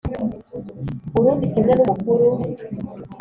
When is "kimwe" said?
1.53-1.73